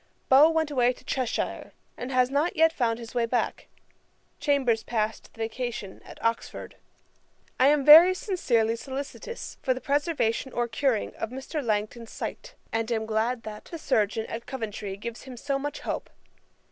[0.29, 3.67] Beau went away to Cheshire, and has not yet found his way back.
[4.39, 6.75] Chambers passed the vacation at Oxford.
[7.59, 11.63] 'I am very sincerely solicitous for the preservation or curing of Mr.
[11.63, 16.09] Langton's sight, and am glad that the chirurgeon at Coventry gives him so much hope.